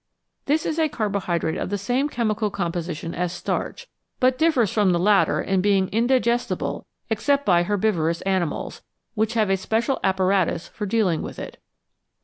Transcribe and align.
This 0.47 0.65
is 0.65 0.79
a 0.79 0.89
carbohydrate 0.89 1.59
of 1.59 1.69
the 1.69 1.77
same 1.77 2.09
chemical 2.09 2.49
composition 2.49 3.13
as 3.13 3.31
starch, 3.31 3.85
but 4.19 4.35
differs 4.35 4.73
from 4.73 4.93
the 4.93 4.99
latter 4.99 5.39
in 5.41 5.61
being 5.61 5.89
indigestible 5.89 6.87
except 7.11 7.45
by 7.45 7.61
herbivorous 7.61 8.21
animals, 8.23 8.81
which 9.13 9.35
have 9.35 9.51
a 9.51 9.57
special 9.57 9.99
apparatus 10.03 10.67
for 10.67 10.87
dealing 10.87 11.21
with 11.21 11.37
it. 11.37 11.61